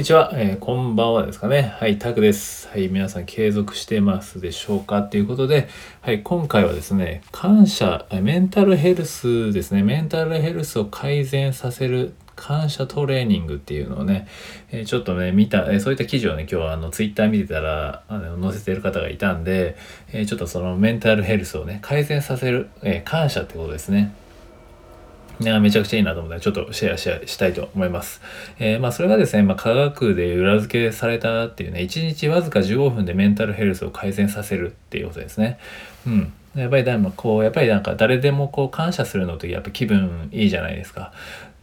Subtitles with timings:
[0.00, 1.74] にちは、えー、こんばんはですかね。
[1.78, 2.68] はい、タクです。
[2.68, 5.68] はい、皆さん継続してますでしょうかということで、
[6.00, 14.26] はい、今回はですね、感謝、メンタルヘルスですね、メンタルヘルスを改善させる感謝トレーニングっていうのをね、
[14.70, 19.76] えー、ちょっとね、見た、えー、そういった記事をね、今日はあの、ツイッター見てたら、あの、載せてる方がいたんで、
[20.12, 24.14] えー、ちょっとそのメンタルヘルスをね、改善させる、え感謝ってことですね。
[25.40, 28.20] ね、めちゃくちゃいいなと思ったので、ちょっとシェアしたいと思います。
[28.58, 35.58] えー、まあ、それがですね、まあ、科学で裏付けされたっていうね、1日わずか15分でメンタルヘルスを改善させるっていうことですね。
[36.06, 36.32] うん。
[36.54, 41.12] やっぱりだこう、やっぱりなんか誰でもこう感謝するのってやっぱ気分いいじゃないですか。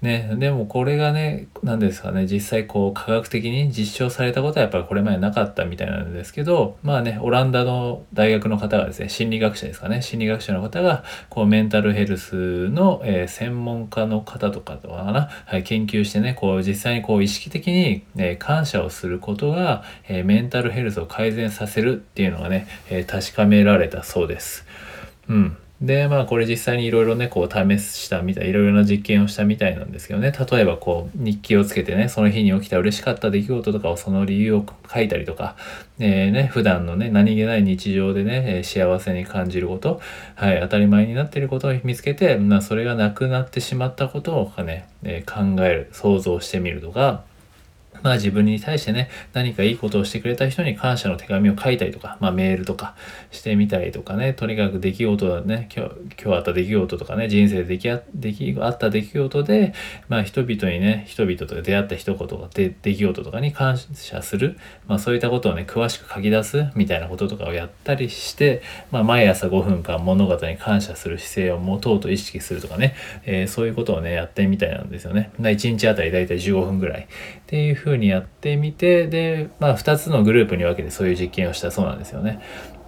[0.02, 24.64] ね、でもこれがね、何ですかね、実際こう科学的に実証されたことはやっぱりこれまでなかったみたいなんですけど、まあね、オランダの大学の方がですね、心理学者ですかね、心理学者の方が、こうメンタルヘルスの、えー、専門家の方とかとかな、はい、研究してね、こう実際にこう意識的に、え、感謝をすることが、えー、メンタルヘルスを改善させるっていうのがね、え確かめられたそうです。
[25.28, 25.58] うん。
[25.82, 35.56] で、まあこれ実際にいろいろね、こう試したみたい、いろいろな実験をしたみたいなんですけどね、例えばこう日記をつけてね、その日に起きた嬉しかった出来事とかをその理由を書いたりとか、
[36.00, 40.02] えー、ね、普段のね、何気ない日常でね、幸せに感じること、
[40.34, 47.24] はい、当たり前になっていることを見つけて、まあそれがなくなってしまったことをね、え、考える、想像してみるとか、
[48.04, 52.96] まあ自分に対してね、何かいいことをしてくれた人に感謝の手紙を書いたりとか、まあメールとか
[53.32, 59.74] してみたりとかね、とにかく出来事だね、今日、今日あった出来事とかね、人生で出来出来あった出来事で、
[60.10, 68.62] まあ人々にね、人々と出会った一言とか、出来事とかに感謝する、まあそういったことをね、詳しく書き出すみたいなこととかをやったりして、
[68.92, 72.96] まあ毎朝5分間物事に感謝する姿勢を持とうと意識するとかね、
[73.26, 75.32] えー、そういうことをね、やってみたいなんですよね。
[75.40, 77.02] 1日あたりだいたい15分ぐらい。
[77.02, 77.06] っ
[77.48, 82.40] ていうふうふうにやってみてで、まあ、2つのグループに分けてそういう実験をしたそうなんですよね。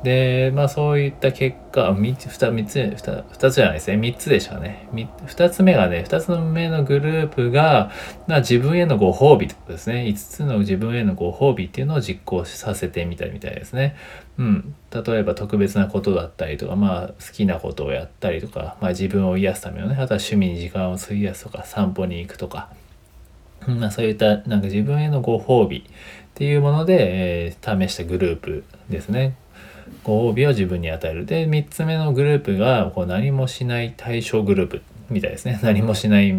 [0.03, 7.91] でまあそういった結果 3, つ 2, つ 2, 2つじゃないですね3つでしたね2つ目がね2つ目のグループが、
[8.25, 13.97] まあ、自分へのご褒美ってことですね5つの自分へのご褒美っていうのを実行させてみたみたいですね。
[14.37, 22.69] うん、例えば特別なことだったりとか、まあ、好きなことをやったりとか、まあ、自分を癒すためのねあとは趣味に時間を費やすとか散歩に行くとか
[23.67, 25.81] まあ、そういったなんか自分へのご褒美っ
[26.33, 26.97] ていうもので、
[27.47, 29.35] えー、試したグループですね。
[30.03, 31.25] ご褒美を自分に与える。
[31.25, 35.59] で、3つ目のグループがこう何もしない対象グループみたいですね。
[35.61, 36.33] 何もしない、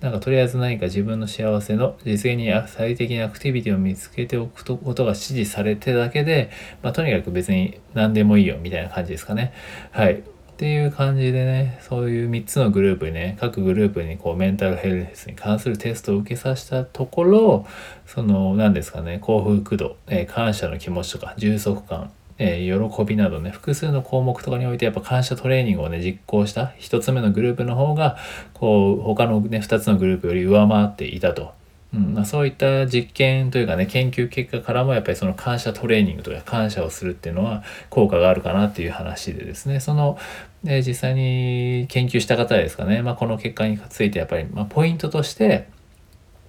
[0.00, 6.50] なんかとりあえず何か自分の幸せの実現に最適なアクティビティを見つけておくことが指示されてだけで、
[6.82, 9.52] まあ、とにかく別に何でもいいよみたいな感じですかね。
[9.90, 10.22] はい。
[10.54, 17.66] っていう感じでね、そういう3つのグループにね、各グループにこうメンタルヘルスに関するテストを受けさせたところ、
[18.06, 28.16] その何ですかね、幸福度、えー、感謝の気持ちとか充足感、えー、喜びなどね、複数の項目とかにおいてやっぱ感謝トレーニングをね、実行した1つ目のグループの方が、
[28.52, 31.52] こう、他のね、2つのグループより上回っていたと。
[31.94, 39.78] うんまあ、そういった実験というかね研究結果からもやっぱりその感謝トレーニングとか感謝をするっていうのは効果があるかなっていう話でですね。
[39.80, 40.18] その、
[40.66, 45.68] え実際に研究した方ですかね、まあ、この結果についてやっぱり、まあ、ポイントとして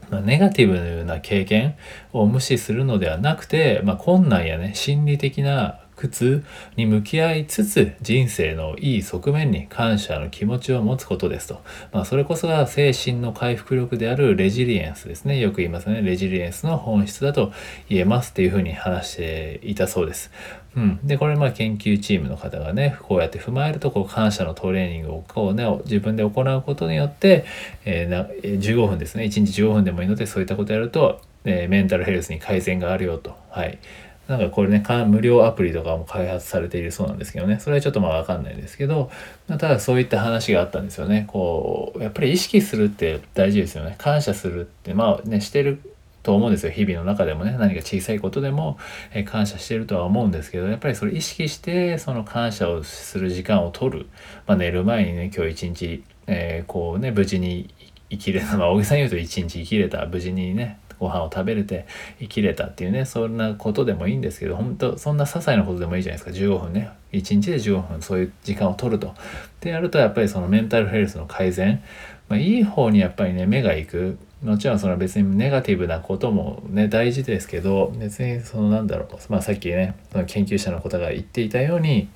[0.10, 1.76] まネガティブな経験
[2.14, 6.44] を無視するのではなくて、まあ、困難やね心理的な苦痛
[6.76, 11.62] に向き合いつつ人生のいい側面に感謝の気持ちを持つことですと。
[11.92, 15.40] まあ、それこそが精神の回復力であるレジリエンスですね。
[15.40, 16.02] よく言いますね。
[16.02, 17.52] レジリエンスの本質だと
[17.90, 20.32] 言えますっていうふうに話していたそうです。
[20.76, 27.46] うん、でこれまあ研究チームの方がねこうやって踏まえるとこう感謝のトレーニングをこう、ね、自分で行うことによって、
[27.86, 33.36] えー、な15分ですね1日15分でもいいのでそういったことやると、えー、メンタルヘルスに改善があるよと。
[33.50, 33.80] はい
[34.28, 39.12] なんかこれね、無料アプリとかも開発されているそうなんですけどね、それはちょっとまあわかんないですけど、
[39.48, 41.26] ま、ただそういった話があったんですよね。
[41.28, 43.96] こう、やっぱり意識するって大事ですよね。
[43.98, 45.80] 感謝するって、まあね、してる
[46.26, 46.72] と思うんですよ。
[46.72, 48.80] 日々の中でもね、何か小さいことでも、
[49.14, 54.08] え感謝してるとは思うんですけど、やっぱりそれ意識して、その感謝をする時間を取る。
[54.48, 57.70] まあ、寝る前にね、今日一日、えー、こうね、無事に
[58.10, 61.86] 生きれた、まあ、大げさに言うと一日生きれた、無事にね、ご飯を食べれて
[62.20, 66.46] 生きれたっていうねそんなことでもいいんですけど本当そんな些細なことでもいいじゃないですか。
[66.46, 66.92] 15分ね。
[67.12, 69.14] 1日で15分そういう時間を取ると。
[69.62, 71.82] でやるとやっぱりそのメンタルヘルスの改善、
[72.28, 74.18] まあ、いい方にやっぱりね目がいく。
[74.44, 82.10] もちろんその別にネガティブなこともね大事ですけど別にそのなんだろう、まあ、さっきねその研究者の方が言っていたように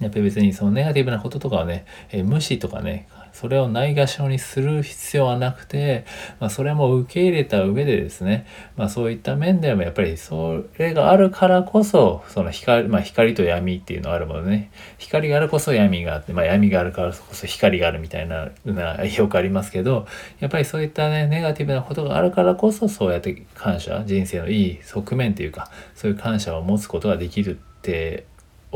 [0.00, 6.06] やっぱり別にそのネガティブなこととかはね、えー、無視とかねそれをないがしろにする必要はなくて、
[6.40, 8.46] まあ、それも受け入れた上でですね、
[8.76, 14.70] まあ、そういった面でもやっぱりそれがあるからこそその光,、まあ、光と闇っていうのがあるものね。
[14.96, 20.06] 光があるこそ闇があって、まあ、闇があるからこそ光があるみたいななよくありますけど
[20.40, 28.24] やっぱりそういったねネガティブなことがあるからこそそうやって感謝人生のいい側面というかそういう感謝を持つことができるって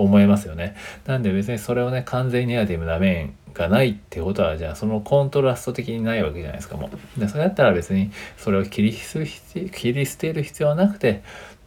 [0.02, 0.74] 思いますよね。
[1.06, 7.20] なんで別にそれをね完全にネガティブな面がないってことはじゃあそのコントラスト的にないわけじゃないですかもう。
[7.20, 11.22] でそれだったら別にそれを切り切り捨てる必要はなくて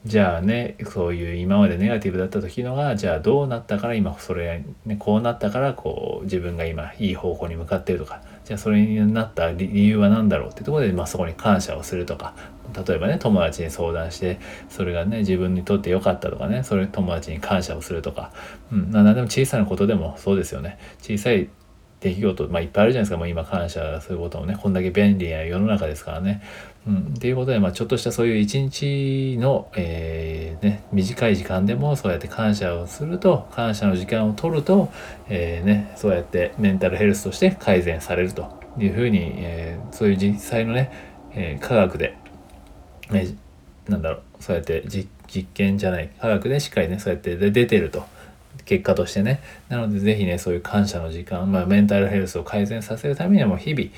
[0.06, 12.36] じゃあねそういう今までネガティブだった時のがじゃあどうなったから今それ、ね、こうなったからこう自分が今いい方向に向かってるとかじゃあそれになった理由は何だろうってところで、まあ、そこに感謝をするとか
[12.74, 14.40] 例えばね友達に相談して
[14.70, 18.32] それがね自分にとって良かったとかねそれ友達に感謝をするとか、
[18.72, 21.50] うん、何でも小さなことでもそうですよね小さい
[22.04, 26.44] 出来事、まあ、いっぱいあるじゃないですかもう今感謝することもねこんだけ便利な世の中ですからね。
[26.86, 34.92] うん、っていうことで、まあ、ちょっとしたそういう一日の、えー、ね、短い時間でもそうやって感謝をすると感謝の時間を取ると、
[35.30, 40.92] えー、ね、そうやってメンタルヘルスとして改善されるというふうに、えー、そういう実際のね、
[41.32, 42.18] え科学で、
[43.14, 43.28] え
[43.88, 45.08] なんだろうそうやって実
[45.54, 48.06] 験じゃない科学でしっかりねそうやって出てると。
[48.66, 53.90] 結果としてねなので是非ねそういう感謝の時間、まあ、メンタルヘルスを改善させるためにはもう日々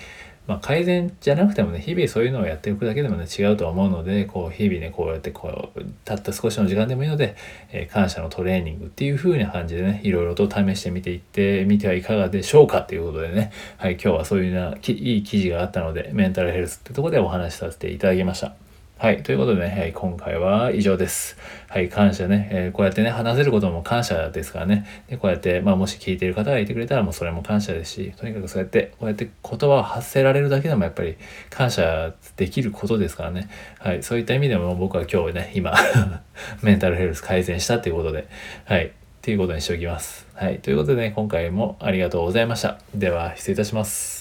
[0.47, 7.35] まあ、改善じゃなくてもね日々そういうのをやっていくだけでもね違うとは思うのでこう日々ねこうやってこうたった少しの時間でもいいので、
[7.71, 18.64] えー、感謝のトレーニングっていう風な感じでねいろいろと試してみていってみてはいかがでしょうかということでねはい今日はそういうないい記事があったのでメンタルヘルスってとこでお話しさせていただきました。
[18.97, 19.23] はい。
[19.23, 21.35] ということでね、はい、今回は以上です。
[21.67, 24.87] はい、感謝ね、えー、こうやってね、話せることも感謝ですからね。
[25.09, 31.17] で、こうやって、まあ、もし聞いている方がいてくれたら、もうそれも感謝ですし、とにかくそうやって、こうやって言葉を発せられるだけでもやっぱり
[31.49, 33.49] 感謝できることですからね。
[33.79, 35.73] はい、そういった意味でも僕は今日ね、今
[36.63, 38.29] メンタルヘルス改善したということで、
[38.63, 38.89] はい、っ
[39.21, 40.25] ていうことにしておきます。
[40.35, 42.79] はい、ということでね、今回もありがとうございました。
[42.95, 44.14] では、失礼いたします。